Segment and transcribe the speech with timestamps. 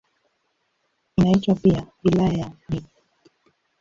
[1.17, 2.87] Inaitwa pia "Wilaya ya Nithi".